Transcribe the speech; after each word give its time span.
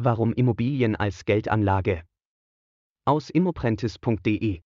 Warum 0.00 0.32
Immobilien 0.32 0.94
als 0.94 1.24
Geldanlage? 1.24 2.04
Aus 3.04 3.30
immoprentis.de 3.30 4.62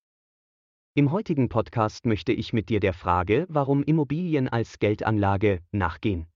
Im 0.94 1.10
heutigen 1.10 1.48
Podcast 1.48 2.04
möchte 2.04 2.32
ich 2.34 2.52
mit 2.52 2.68
dir 2.68 2.80
der 2.80 2.92
Frage, 2.92 3.46
warum 3.48 3.82
Immobilien 3.82 4.50
als 4.50 4.78
Geldanlage, 4.78 5.62
nachgehen. 5.72 6.26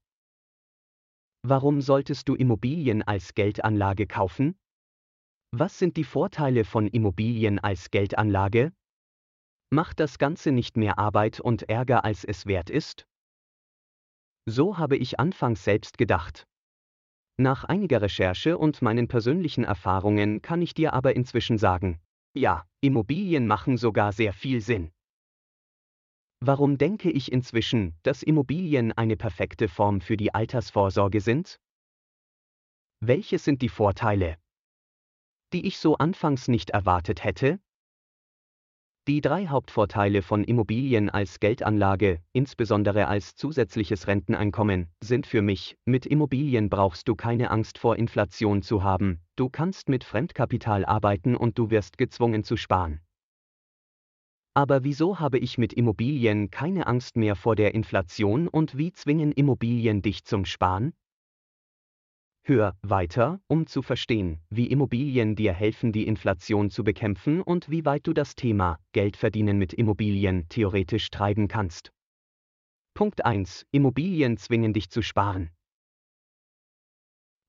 Warum 1.42 1.82
solltest 1.82 2.26
du 2.30 2.36
Immobilien 2.36 3.02
als 3.02 3.34
Geldanlage 3.34 4.06
kaufen? 4.06 4.56
Was 5.50 5.78
sind 5.78 5.98
die 5.98 6.04
Vorteile 6.04 6.64
von 6.64 6.86
Immobilien 6.86 7.58
als 7.58 7.90
Geldanlage? 7.90 8.72
Macht 9.68 10.00
das 10.00 10.16
Ganze 10.16 10.52
nicht 10.52 10.78
mehr 10.78 10.98
Arbeit 10.98 11.38
und 11.38 11.68
Ärger, 11.68 12.06
als 12.06 12.24
es 12.24 12.46
wert 12.46 12.70
ist? 12.70 13.06
So 14.46 14.78
habe 14.78 14.96
ich 14.96 15.20
anfangs 15.20 15.64
selbst 15.64 15.98
gedacht. 15.98 16.46
Nach 17.38 17.64
einiger 17.64 18.00
Recherche 18.00 18.56
und 18.56 18.80
meinen 18.80 19.08
persönlichen 19.08 19.64
Erfahrungen 19.64 20.40
kann 20.40 20.62
ich 20.62 20.72
dir 20.72 20.94
aber 20.94 21.14
inzwischen 21.14 21.58
sagen, 21.58 22.00
ja, 22.34 22.66
Immobilien 22.80 23.46
machen 23.46 23.76
sogar 23.76 24.12
sehr 24.12 24.32
viel 24.32 24.62
Sinn. 24.62 24.90
Warum 26.40 26.78
denke 26.78 27.10
ich 27.10 27.32
inzwischen, 27.32 27.94
dass 28.02 28.22
Immobilien 28.22 28.92
eine 28.92 29.16
perfekte 29.16 29.68
Form 29.68 30.00
für 30.00 30.16
die 30.16 30.34
Altersvorsorge 30.34 31.20
sind? 31.20 31.60
Welche 33.00 33.38
sind 33.38 33.60
die 33.60 33.68
Vorteile, 33.68 34.38
die 35.52 35.66
ich 35.66 35.78
so 35.78 35.96
anfangs 35.96 36.48
nicht 36.48 36.70
erwartet 36.70 37.22
hätte? 37.22 37.60
Die 39.08 39.20
drei 39.20 39.46
Hauptvorteile 39.46 40.20
von 40.20 40.42
Immobilien 40.42 41.10
als 41.10 41.38
Geldanlage, 41.38 42.18
insbesondere 42.32 43.06
als 43.06 43.36
zusätzliches 43.36 44.08
Renteneinkommen, 44.08 44.88
sind 45.00 45.28
für 45.28 45.42
mich, 45.42 45.78
mit 45.84 46.06
Immobilien 46.06 46.68
brauchst 46.68 47.06
du 47.06 47.14
keine 47.14 47.52
Angst 47.52 47.78
vor 47.78 47.94
Inflation 47.94 48.62
zu 48.62 48.82
haben, 48.82 49.20
du 49.36 49.48
kannst 49.48 49.88
mit 49.88 50.02
Fremdkapital 50.02 50.84
arbeiten 50.84 51.36
und 51.36 51.56
du 51.56 51.70
wirst 51.70 51.98
gezwungen 51.98 52.42
zu 52.42 52.56
sparen. 52.56 53.00
Aber 54.54 54.82
wieso 54.82 55.20
habe 55.20 55.38
ich 55.38 55.56
mit 55.56 55.72
Immobilien 55.72 56.50
keine 56.50 56.88
Angst 56.88 57.16
mehr 57.16 57.36
vor 57.36 57.54
der 57.54 57.74
Inflation 57.74 58.48
und 58.48 58.76
wie 58.76 58.90
zwingen 58.90 59.30
Immobilien 59.30 60.02
dich 60.02 60.24
zum 60.24 60.44
Sparen? 60.44 60.94
Hör 62.48 62.76
weiter, 62.82 63.40
um 63.48 63.66
zu 63.66 63.82
verstehen, 63.82 64.38
wie 64.50 64.68
Immobilien 64.68 65.34
dir 65.34 65.52
helfen, 65.52 65.90
die 65.90 66.06
Inflation 66.06 66.70
zu 66.70 66.84
bekämpfen 66.84 67.42
und 67.42 67.68
wie 67.70 67.84
weit 67.84 68.06
du 68.06 68.12
das 68.12 68.36
Thema 68.36 68.78
Geldverdienen 68.92 69.58
mit 69.58 69.72
Immobilien 69.72 70.48
theoretisch 70.48 71.10
treiben 71.10 71.48
kannst. 71.48 71.90
Punkt 72.94 73.24
1. 73.24 73.66
Immobilien 73.72 74.36
zwingen 74.36 74.72
dich 74.72 74.90
zu 74.90 75.02
sparen. 75.02 75.50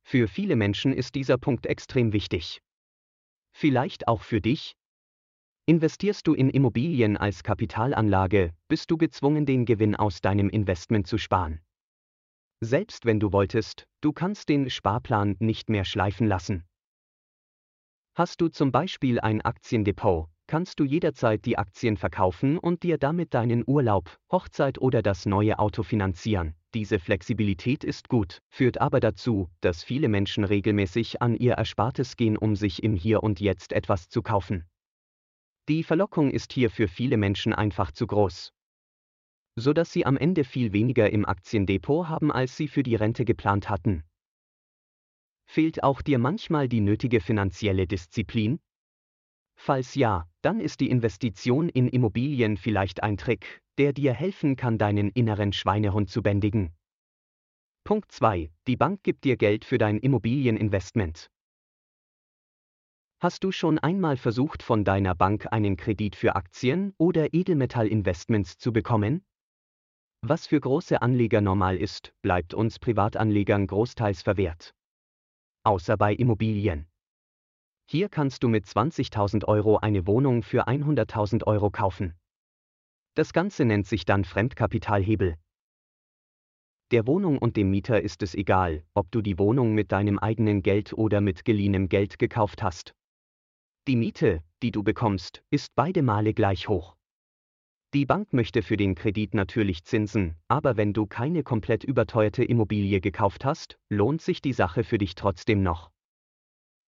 Für 0.04 0.28
viele 0.28 0.56
Menschen 0.56 0.94
ist 0.94 1.14
dieser 1.14 1.38
Punkt 1.38 1.68
extrem 1.68 2.12
wichtig. 2.12 2.64
Vielleicht 3.52 4.08
auch 4.08 4.24
für 4.24 4.42
dich? 4.42 4.76
Investierst 5.68 6.26
du 6.26 6.34
in 6.34 6.50
Immobilien 6.50 7.18
als 7.18 7.44
Kapitalanlage, 7.44 8.52
bist 8.68 8.90
du 8.90 8.98
gezwungen, 8.98 9.46
den 9.46 9.66
Gewinn 9.66 9.96
aus 9.96 10.22
deinem 10.22 10.50
Investment 10.50 11.06
zu 11.06 11.20
sparen. 11.20 11.62
Selbst 12.60 13.06
wenn 13.06 13.20
du 13.20 13.32
wolltest, 13.34 13.86
du 14.02 14.14
kannst 14.14 14.50
den 14.50 14.70
Sparplan 14.70 15.36
nicht 15.40 15.70
mehr 15.70 15.86
schleifen 15.86 16.26
lassen. 16.26 16.64
Hast 18.16 18.42
du 18.42 18.48
zum 18.48 18.72
Beispiel 18.72 19.20
ein 19.20 19.42
Aktiendepot, 19.42 20.28
kannst 20.48 20.80
du 20.80 20.84
jederzeit 20.84 21.46
die 21.46 21.60
Aktien 21.60 21.98
verkaufen 21.98 22.58
und 22.58 22.82
dir 22.82 22.98
damit 22.98 23.36
deinen 23.36 23.64
Urlaub, 23.68 24.18
Hochzeit 24.32 24.80
oder 24.80 25.04
das 25.04 25.28
neue 25.28 25.60
Auto 25.60 25.84
finanzieren. 25.84 26.56
Diese 26.74 26.98
Flexibilität 26.98 27.84
ist 27.84 28.10
gut, 28.10 28.40
führt 28.50 28.82
aber 28.82 29.00
dazu, 29.00 29.50
dass 29.62 29.84
viele 29.84 30.10
Menschen 30.10 30.44
regelmäßig 30.44 31.22
an 31.22 31.36
ihr 31.36 31.54
Erspartes 31.54 32.18
gehen, 32.18 32.38
um 32.38 32.56
sich 32.56 32.82
im 32.82 32.96
Hier 32.96 33.22
und 33.22 33.40
Jetzt 33.40 33.72
etwas 33.72 34.10
zu 34.10 34.24
kaufen. 34.24 34.66
Die 35.70 35.84
Verlockung 35.84 36.32
ist 36.32 36.54
hier 36.54 36.72
für 36.72 36.88
viele 36.88 37.18
Menschen 37.18 37.54
einfach 37.54 37.92
zu 37.92 38.08
groß 38.08 38.52
sodass 39.58 39.92
sie 39.92 40.06
am 40.06 40.18
Ende 40.18 40.44
viel 40.44 40.72
weniger 40.72 41.10
im 41.10 41.26
Aktiendepot 41.26 42.08
haben, 42.08 42.32
als 42.32 42.56
sie 42.56 42.68
für 42.68 42.84
die 42.84 42.96
Rente 42.96 43.26
geplant 43.26 43.70
hatten. 43.70 44.04
Fehlt 45.46 45.84
auch 45.84 46.02
dir 46.02 46.20
manchmal 46.20 46.70
die 46.70 46.82
nötige 46.82 47.20
finanzielle 47.20 47.88
Disziplin? 47.88 48.60
Falls 49.56 49.96
ja, 49.96 50.30
dann 50.42 50.60
ist 50.60 50.80
die 50.80 50.90
Investition 50.90 51.70
in 51.70 51.88
Immobilien 51.88 52.58
vielleicht 52.58 53.02
ein 53.02 53.18
Trick, 53.18 53.62
der 53.80 53.94
dir 53.94 54.14
helfen 54.14 54.56
kann, 54.56 54.78
deinen 54.78 55.10
inneren 55.10 55.52
Schweinehund 55.52 56.10
zu 56.10 56.22
bändigen. 56.22 56.76
Punkt 57.84 58.12
2. 58.12 58.52
Die 58.68 58.76
Bank 58.76 59.02
gibt 59.02 59.24
dir 59.24 59.38
Geld 59.38 59.66
für 59.66 59.78
dein 59.78 59.98
Immobilieninvestment. 59.98 61.32
Hast 63.20 63.44
du 63.44 63.52
schon 63.52 63.80
einmal 63.80 64.18
versucht, 64.18 64.62
von 64.62 64.84
deiner 64.84 65.16
Bank 65.16 65.48
einen 65.52 65.78
Kredit 65.78 66.16
für 66.16 66.36
Aktien 66.36 66.94
oder 67.00 67.34
Edelmetallinvestments 67.34 68.60
zu 68.60 68.72
bekommen? 68.72 69.24
Was 70.22 70.48
für 70.48 70.60
große 70.60 71.02
Anleger 71.02 71.42
normal 71.42 71.78
ist, 71.78 72.12
bleibt 72.22 72.54
uns 72.54 72.80
Privatanlegern 72.80 73.68
großteils 73.68 74.24
verwehrt. 74.24 74.74
Außer 75.64 75.96
bei 75.96 76.14
Immobilien. 76.14 76.88
Hier 77.90 78.10
kannst 78.10 78.44
du 78.44 78.50
mit 78.50 78.66
20.000 78.66 79.46
Euro 79.46 79.78
eine 79.78 80.08
Wohnung 80.08 80.44
für 80.44 80.68
100.000 80.68 81.46
Euro 81.46 81.72
kaufen. 81.72 82.16
Das 83.14 83.32
Ganze 83.32 83.64
nennt 83.64 83.88
sich 83.88 84.04
dann 84.04 84.26
Fremdkapitalhebel. 84.26 85.38
Der 86.92 87.08
Wohnung 87.08 87.38
und 87.38 87.56
dem 87.56 87.70
Mieter 87.70 88.02
ist 88.02 88.24
es 88.24 88.36
egal, 88.36 88.84
ob 88.94 89.12
du 89.12 89.22
die 89.22 89.38
Wohnung 89.38 89.74
mit 89.74 89.92
deinem 89.92 90.20
eigenen 90.20 90.64
Geld 90.64 90.94
oder 90.94 91.22
mit 91.22 91.46
geliehenem 91.46 91.90
Geld 91.90 92.20
gekauft 92.20 92.64
hast. 92.64 92.94
Die 93.88 93.96
Miete, 93.96 94.44
die 94.62 94.72
du 94.72 94.84
bekommst, 94.84 95.42
ist 95.50 95.74
beide 95.76 96.02
Male 96.02 96.34
gleich 96.34 96.68
hoch. 96.68 96.97
Die 97.94 98.06
Bank 98.06 98.34
möchte 98.34 98.64
für 98.64 98.76
den 98.76 98.96
Kredit 98.96 99.34
natürlich 99.34 99.86
Zinsen, 99.86 100.36
aber 100.50 100.76
wenn 100.76 100.92
du 100.92 101.06
keine 101.06 101.44
komplett 101.44 101.86
überteuerte 101.86 102.44
Immobilie 102.44 103.00
gekauft 103.00 103.46
hast, 103.46 103.80
lohnt 103.90 104.22
sich 104.22 104.42
die 104.42 104.52
Sache 104.52 104.84
für 104.84 104.98
dich 104.98 105.16
trotzdem 105.16 105.64
noch. 105.64 105.90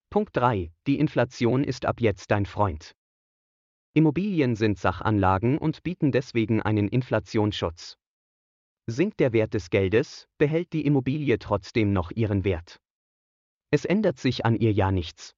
Punkt 0.10 0.36
3. 0.36 0.72
Die 0.88 1.00
Inflation 1.00 1.64
ist 1.64 1.86
ab 1.86 2.02
jetzt 2.02 2.32
dein 2.32 2.46
Freund. 2.46 2.96
Immobilien 3.94 4.56
sind 4.56 4.78
Sachanlagen 4.78 5.58
und 5.58 5.84
bieten 5.84 6.12
deswegen 6.12 6.62
einen 6.62 6.90
Inflationsschutz. 6.90 7.98
Sinkt 8.86 9.22
der 9.22 9.32
Wert 9.32 9.54
des 9.54 9.70
Geldes, 9.70 10.28
behält 10.38 10.74
die 10.74 10.86
Immobilie 10.86 11.40
trotzdem 11.40 11.94
noch 11.94 12.12
ihren 12.12 12.44
Wert. 12.44 12.82
Es 13.72 13.86
ändert 13.86 14.20
sich 14.20 14.46
an 14.46 14.56
ihr 14.56 14.74
ja 14.74 14.92
nichts. 14.92 15.36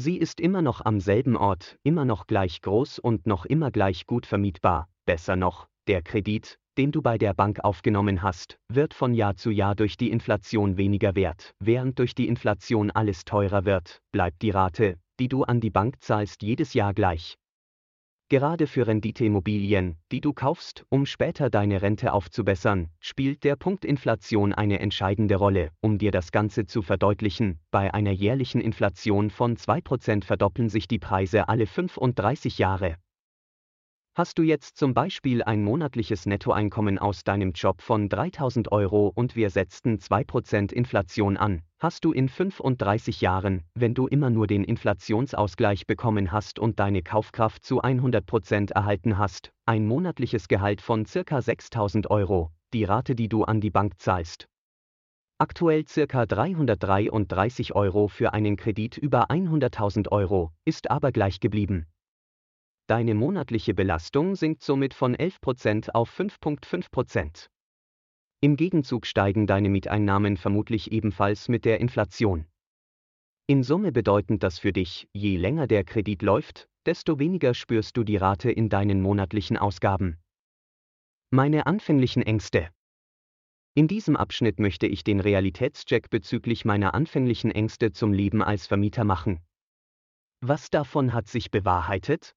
Sie 0.00 0.16
ist 0.16 0.40
immer 0.40 0.62
noch 0.62 0.82
am 0.82 0.98
selben 0.98 1.36
Ort, 1.36 1.76
immer 1.82 2.06
noch 2.06 2.26
gleich 2.26 2.62
groß 2.62 2.98
und 3.00 3.26
noch 3.26 3.44
immer 3.44 3.70
gleich 3.70 4.06
gut 4.06 4.24
vermietbar. 4.24 4.88
Besser 5.04 5.36
noch, 5.36 5.68
der 5.88 6.00
Kredit, 6.00 6.58
den 6.78 6.90
du 6.90 7.02
bei 7.02 7.18
der 7.18 7.34
Bank 7.34 7.60
aufgenommen 7.62 8.22
hast, 8.22 8.56
wird 8.72 8.94
von 8.94 9.12
Jahr 9.12 9.36
zu 9.36 9.50
Jahr 9.50 9.74
durch 9.74 9.98
die 9.98 10.10
Inflation 10.10 10.78
weniger 10.78 11.16
wert. 11.16 11.52
Während 11.60 11.98
durch 11.98 12.14
die 12.14 12.28
Inflation 12.28 12.90
alles 12.90 13.26
teurer 13.26 13.66
wird, 13.66 14.00
bleibt 14.10 14.40
die 14.40 14.48
Rate, 14.48 14.96
die 15.18 15.28
du 15.28 15.42
an 15.42 15.60
die 15.60 15.68
Bank 15.68 15.96
zahlst, 16.00 16.42
jedes 16.42 16.72
Jahr 16.72 16.94
gleich. 16.94 17.36
Gerade 18.30 18.68
für 18.68 18.86
Renditeimmobilien, 18.86 19.96
die 20.12 20.20
du 20.20 20.32
kaufst, 20.32 20.86
um 20.88 21.04
später 21.04 21.50
deine 21.50 21.82
Rente 21.82 22.12
aufzubessern, 22.12 22.88
spielt 23.00 23.42
der 23.42 23.56
Punkt 23.56 23.84
Inflation 23.84 24.52
eine 24.52 24.78
entscheidende 24.78 25.34
Rolle. 25.34 25.72
Um 25.80 25.98
dir 25.98 26.12
das 26.12 26.30
Ganze 26.30 26.64
zu 26.64 26.80
verdeutlichen, 26.80 27.58
bei 27.72 27.92
einer 27.92 28.12
jährlichen 28.12 28.60
Inflation 28.60 29.30
von 29.30 29.56
2% 29.56 30.22
verdoppeln 30.22 30.68
sich 30.68 30.86
die 30.86 31.00
Preise 31.00 31.48
alle 31.48 31.66
35 31.66 32.58
Jahre. 32.58 32.94
Hast 34.16 34.38
du 34.38 34.42
jetzt 34.42 34.76
zum 34.76 34.92
Beispiel 34.92 35.44
ein 35.44 35.62
monatliches 35.62 36.26
Nettoeinkommen 36.26 36.98
aus 36.98 37.22
deinem 37.22 37.52
Job 37.52 37.80
von 37.80 38.08
3000 38.08 38.72
Euro 38.72 39.12
und 39.14 39.36
wir 39.36 39.50
setzten 39.50 39.98
2% 39.98 40.72
Inflation 40.72 41.36
an, 41.36 41.62
hast 41.78 42.04
du 42.04 42.10
in 42.10 42.28
35 42.28 43.20
Jahren, 43.20 43.62
wenn 43.74 43.94
du 43.94 44.08
immer 44.08 44.28
nur 44.28 44.48
den 44.48 44.64
Inflationsausgleich 44.64 45.86
bekommen 45.86 46.32
hast 46.32 46.58
und 46.58 46.80
deine 46.80 47.04
Kaufkraft 47.04 47.64
zu 47.64 47.84
100% 47.84 48.72
erhalten 48.72 49.16
hast, 49.16 49.52
ein 49.64 49.86
monatliches 49.86 50.48
Gehalt 50.48 50.80
von 50.80 51.04
ca. 51.04 51.40
6000 51.40 52.10
Euro, 52.10 52.50
die 52.72 52.82
Rate, 52.82 53.14
die 53.14 53.28
du 53.28 53.44
an 53.44 53.60
die 53.60 53.70
Bank 53.70 54.00
zahlst. 54.00 54.48
Aktuell 55.38 55.84
ca. 55.84 56.26
333 56.26 57.76
Euro 57.76 58.08
für 58.08 58.32
einen 58.32 58.56
Kredit 58.56 58.98
über 58.98 59.30
100.000 59.30 60.08
Euro, 60.10 60.50
ist 60.64 60.90
aber 60.90 61.12
gleich 61.12 61.38
geblieben. 61.38 61.86
Deine 62.90 63.14
monatliche 63.14 63.72
Belastung 63.72 64.34
sinkt 64.34 64.64
somit 64.64 64.94
von 64.94 65.14
11% 65.14 65.90
auf 65.90 66.10
5,5%. 66.10 67.48
Im 68.40 68.56
Gegenzug 68.56 69.06
steigen 69.06 69.46
deine 69.46 69.68
Mieteinnahmen 69.68 70.36
vermutlich 70.36 70.90
ebenfalls 70.90 71.48
mit 71.48 71.64
der 71.64 71.78
Inflation. 71.78 72.46
In 73.46 73.62
Summe 73.62 73.92
bedeutend 73.92 74.42
das 74.42 74.58
für 74.58 74.72
dich, 74.72 75.06
je 75.12 75.36
länger 75.36 75.68
der 75.68 75.84
Kredit 75.84 76.22
läuft, 76.22 76.68
desto 76.84 77.20
weniger 77.20 77.54
spürst 77.54 77.96
du 77.96 78.02
die 78.02 78.16
Rate 78.16 78.50
in 78.50 78.68
deinen 78.68 79.00
monatlichen 79.02 79.56
Ausgaben. 79.56 80.18
Meine 81.30 81.66
anfänglichen 81.66 82.22
Ängste. 82.22 82.70
In 83.74 83.86
diesem 83.86 84.16
Abschnitt 84.16 84.58
möchte 84.58 84.88
ich 84.88 85.04
den 85.04 85.20
Realitätscheck 85.20 86.10
bezüglich 86.10 86.64
meiner 86.64 86.92
anfänglichen 86.94 87.52
Ängste 87.52 87.92
zum 87.92 88.12
Leben 88.12 88.42
als 88.42 88.66
Vermieter 88.66 89.04
machen. 89.04 89.38
Was 90.40 90.70
davon 90.70 91.12
hat 91.12 91.28
sich 91.28 91.52
bewahrheitet? 91.52 92.34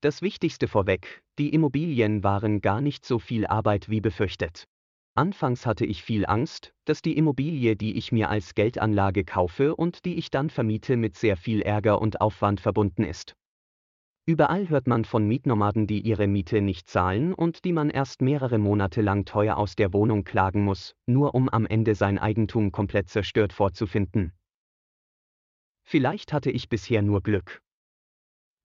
Das 0.00 0.22
Wichtigste 0.22 0.68
vorweg, 0.68 1.22
die 1.40 1.52
Immobilien 1.52 2.22
waren 2.22 2.60
gar 2.60 2.80
nicht 2.80 3.04
so 3.04 3.18
viel 3.18 3.46
Arbeit 3.48 3.88
wie 3.88 4.00
befürchtet. 4.00 4.68
Anfangs 5.16 5.66
hatte 5.66 5.84
ich 5.84 6.04
viel 6.04 6.24
Angst, 6.24 6.72
dass 6.84 7.02
die 7.02 7.16
Immobilie, 7.16 7.74
die 7.74 7.96
ich 7.96 8.12
mir 8.12 8.30
als 8.30 8.54
Geldanlage 8.54 9.24
kaufe 9.24 9.74
und 9.74 10.04
die 10.04 10.14
ich 10.14 10.30
dann 10.30 10.50
vermiete, 10.50 10.96
mit 10.96 11.16
sehr 11.16 11.36
viel 11.36 11.62
Ärger 11.62 12.00
und 12.00 12.20
Aufwand 12.20 12.60
verbunden 12.60 13.02
ist. 13.02 13.34
Überall 14.24 14.68
hört 14.68 14.86
man 14.86 15.04
von 15.04 15.26
Mietnomaden, 15.26 15.88
die 15.88 16.00
ihre 16.00 16.28
Miete 16.28 16.60
nicht 16.60 16.88
zahlen 16.88 17.34
und 17.34 17.64
die 17.64 17.72
man 17.72 17.90
erst 17.90 18.22
mehrere 18.22 18.58
Monate 18.58 19.00
lang 19.00 19.24
teuer 19.24 19.56
aus 19.56 19.74
der 19.74 19.92
Wohnung 19.92 20.22
klagen 20.22 20.62
muss, 20.62 20.94
nur 21.06 21.34
um 21.34 21.48
am 21.48 21.66
Ende 21.66 21.96
sein 21.96 22.20
Eigentum 22.20 22.70
komplett 22.70 23.08
zerstört 23.08 23.52
vorzufinden. 23.52 24.32
Vielleicht 25.82 26.32
hatte 26.32 26.52
ich 26.52 26.68
bisher 26.68 27.02
nur 27.02 27.20
Glück. 27.20 27.62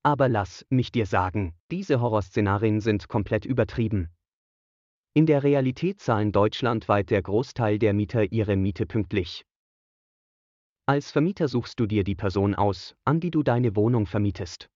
Aber 0.04 0.28
lass 0.28 0.66
mich 0.70 0.92
dir 0.92 1.06
sagen, 1.06 1.54
diese 1.72 2.02
Horrorszenarien 2.02 2.82
sind 2.82 3.08
komplett 3.08 3.46
übertrieben. 3.46 4.10
In 5.14 5.26
der 5.26 5.44
Realität 5.44 6.02
zahlen 6.02 6.32
deutschlandweit 6.32 7.10
der 7.10 7.22
Großteil 7.22 7.80
der 7.80 7.94
Mieter 7.94 8.32
ihre 8.32 8.58
Miete 8.58 8.86
pünktlich. 8.86 9.46
Als 10.86 11.12
Vermieter 11.12 11.48
suchst 11.48 11.80
du 11.80 11.86
dir 11.86 12.04
die 12.04 12.16
Person 12.16 12.54
aus, 12.56 12.96
an 13.06 13.22
die 13.22 13.32
du 13.32 13.44
deine 13.44 13.76
Wohnung 13.78 14.06
vermietest. 14.06 14.70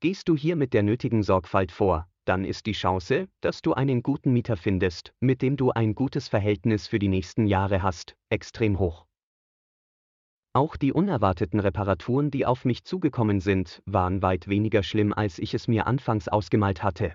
Gehst 0.00 0.28
du 0.28 0.36
hier 0.36 0.56
mit 0.56 0.74
der 0.74 0.82
nötigen 0.82 1.22
Sorgfalt 1.22 1.72
vor, 1.72 2.06
dann 2.26 2.44
ist 2.44 2.66
die 2.66 2.72
Chance, 2.72 3.28
dass 3.40 3.62
du 3.62 3.72
einen 3.72 4.02
guten 4.02 4.34
Mieter 4.34 4.58
findest, 4.58 5.14
mit 5.20 5.40
dem 5.40 5.56
du 5.56 5.70
ein 5.70 5.94
gutes 5.94 6.28
Verhältnis 6.28 6.86
für 6.86 6.98
die 6.98 7.08
nächsten 7.08 7.46
Jahre 7.46 7.82
hast, 7.82 8.16
extrem 8.28 8.78
hoch. 8.78 9.06
Auch 10.54 10.76
die 10.76 10.92
unerwarteten 10.92 11.60
Reparaturen, 11.60 12.30
die 12.30 12.46
auf 12.46 12.64
mich 12.64 12.84
zugekommen 12.84 13.40
sind, 13.40 13.82
waren 13.84 14.22
weit 14.22 14.48
weniger 14.48 14.82
schlimm, 14.82 15.12
als 15.12 15.38
ich 15.38 15.52
es 15.52 15.68
mir 15.68 15.86
anfangs 15.86 16.28
ausgemalt 16.28 16.82
hatte. 16.82 17.14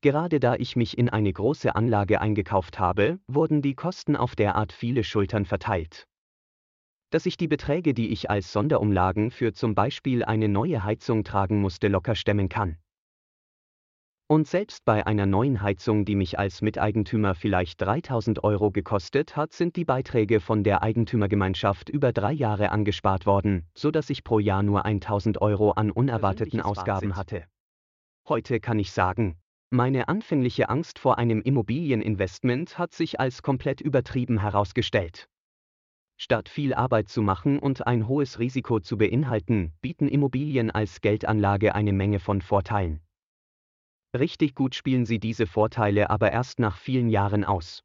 Gerade 0.00 0.40
da 0.40 0.56
ich 0.56 0.74
mich 0.74 0.98
in 0.98 1.08
eine 1.08 1.32
große 1.32 1.76
Anlage 1.76 2.20
eingekauft 2.20 2.78
habe, 2.78 3.20
wurden 3.28 3.62
die 3.62 3.74
Kosten 3.74 4.16
auf 4.16 4.34
derart 4.34 4.72
viele 4.72 5.04
Schultern 5.04 5.44
verteilt 5.44 6.08
dass 7.10 7.26
ich 7.26 7.36
die 7.36 7.48
Beträge, 7.48 7.92
die 7.92 8.08
ich 8.10 8.30
als 8.30 8.52
Sonderumlagen 8.52 9.30
für 9.30 9.52
zum 9.52 9.74
Beispiel 9.74 10.24
eine 10.24 10.48
neue 10.48 10.84
Heizung 10.84 11.24
tragen 11.24 11.60
musste, 11.60 11.88
locker 11.88 12.14
stemmen 12.14 12.48
kann. 12.48 12.76
Und 14.30 14.46
selbst 14.46 14.84
bei 14.84 15.08
einer 15.08 15.26
neuen 15.26 15.60
Heizung, 15.60 16.04
die 16.04 16.14
mich 16.14 16.38
als 16.38 16.62
Miteigentümer 16.62 17.34
vielleicht 17.34 17.80
3000 17.80 18.44
Euro 18.44 18.70
gekostet 18.70 19.34
hat, 19.34 19.52
sind 19.52 19.74
die 19.74 19.84
Beiträge 19.84 20.38
von 20.38 20.62
der 20.62 20.84
Eigentümergemeinschaft 20.84 21.88
über 21.88 22.12
drei 22.12 22.30
Jahre 22.30 22.70
angespart 22.70 23.26
worden, 23.26 23.66
so 23.74 23.90
dass 23.90 24.08
ich 24.08 24.22
pro 24.22 24.38
Jahr 24.38 24.62
nur 24.62 24.84
1000 24.84 25.42
Euro 25.42 25.72
an 25.72 25.90
unerwarteten 25.90 26.60
Ausgaben 26.60 27.16
hatte. 27.16 27.42
Heute 28.28 28.60
kann 28.60 28.78
ich 28.78 28.92
sagen, 28.92 29.36
meine 29.68 30.06
anfängliche 30.06 30.68
Angst 30.68 31.00
vor 31.00 31.18
einem 31.18 31.42
Immobilieninvestment 31.42 32.78
hat 32.78 32.92
sich 32.92 33.18
als 33.18 33.42
komplett 33.42 33.80
übertrieben 33.80 34.38
herausgestellt. 34.38 35.28
Statt 36.16 36.48
viel 36.48 36.72
Arbeit 36.72 37.08
zu 37.08 37.20
machen 37.20 37.58
und 37.58 37.84
ein 37.84 38.06
hohes 38.06 38.38
Risiko 38.38 38.78
zu 38.78 38.96
beinhalten, 38.96 39.72
bieten 39.80 40.06
Immobilien 40.06 40.70
als 40.70 41.00
Geldanlage 41.00 41.74
eine 41.74 41.92
Menge 41.92 42.20
von 42.20 42.42
Vorteilen. 42.42 43.00
Richtig 44.18 44.54
gut 44.54 44.74
spielen 44.74 45.06
sie 45.06 45.18
diese 45.18 45.46
Vorteile 45.46 46.10
aber 46.10 46.32
erst 46.32 46.58
nach 46.58 46.76
vielen 46.76 47.08
Jahren 47.08 47.44
aus. 47.44 47.82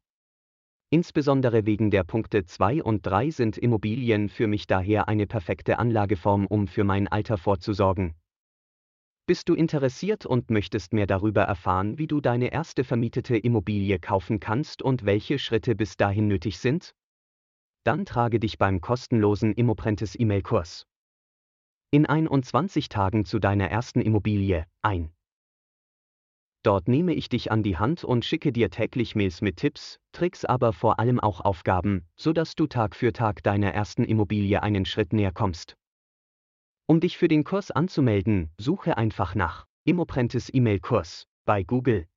Insbesondere 0.90 1.66
wegen 1.66 1.90
der 1.90 2.04
Punkte 2.04 2.44
2 2.44 2.82
und 2.82 3.04
3 3.06 3.30
sind 3.30 3.58
Immobilien 3.58 4.28
für 4.28 4.46
mich 4.46 4.66
daher 4.66 5.08
eine 5.08 5.26
perfekte 5.26 5.78
Anlageform, 5.78 6.46
um 6.46 6.68
für 6.68 6.84
mein 6.84 7.08
Alter 7.08 7.38
vorzusorgen. 7.38 8.14
Bist 9.26 9.48
du 9.48 9.54
interessiert 9.54 10.26
und 10.26 10.50
möchtest 10.50 10.92
mehr 10.92 11.08
darüber 11.08 11.42
erfahren, 11.42 11.98
wie 11.98 12.06
du 12.06 12.20
deine 12.20 12.52
erste 12.52 12.84
vermietete 12.84 13.36
Immobilie 13.36 13.98
kaufen 13.98 14.38
kannst 14.38 14.82
und 14.82 15.04
welche 15.04 15.40
Schritte 15.40 15.74
bis 15.74 15.96
dahin 15.96 16.28
nötig 16.28 16.58
sind? 16.58 16.94
Dann 17.82 18.04
trage 18.04 18.38
dich 18.38 18.58
beim 18.58 18.80
kostenlosen 18.80 19.52
Immoprentes 19.54 20.18
E-Mail-Kurs 20.18 20.86
in 21.92 22.04
21 22.04 22.88
Tagen 22.88 23.24
zu 23.24 23.38
deiner 23.38 23.70
ersten 23.70 24.00
Immobilie 24.00 24.66
ein. 24.82 25.15
Dort 26.66 26.88
nehme 26.88 27.14
ich 27.14 27.28
dich 27.28 27.52
an 27.52 27.62
die 27.62 27.78
Hand 27.78 28.02
und 28.02 28.24
schicke 28.24 28.50
dir 28.50 28.70
täglich 28.70 29.14
Mails 29.14 29.40
mit 29.40 29.58
Tipps, 29.58 30.00
Tricks, 30.10 30.44
aber 30.44 30.72
vor 30.72 30.98
allem 30.98 31.20
auch 31.20 31.40
Aufgaben, 31.40 32.08
sodass 32.16 32.56
du 32.56 32.66
Tag 32.66 32.96
für 32.96 33.12
Tag 33.12 33.44
deiner 33.44 33.72
ersten 33.72 34.02
Immobilie 34.02 34.60
einen 34.60 34.84
Schritt 34.84 35.12
näher 35.12 35.30
kommst. 35.30 35.76
Um 36.86 36.98
dich 36.98 37.18
für 37.18 37.28
den 37.28 37.44
Kurs 37.44 37.70
anzumelden, 37.70 38.50
suche 38.58 38.96
einfach 38.96 39.36
nach 39.36 39.64
Immoprentes 39.84 40.52
E-Mail-Kurs 40.52 41.28
bei 41.44 41.62
Google 41.62 42.08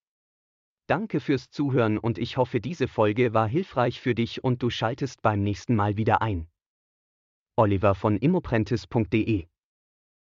Danke 0.87 1.19
fürs 1.19 1.51
Zuhören 1.51 1.99
und 1.99 2.17
ich 2.17 2.37
hoffe, 2.37 2.59
diese 2.59 2.87
Folge 2.87 3.35
war 3.35 3.47
hilfreich 3.47 4.01
für 4.01 4.15
dich 4.15 4.43
und 4.43 4.63
du 4.63 4.71
schaltest 4.71 5.21
beim 5.21 5.43
nächsten 5.43 5.75
Mal 5.75 5.95
wieder 5.95 6.23
ein. 6.23 6.47
Oliver 7.55 7.93
von 7.93 8.17
immoprentis.de 8.17 9.45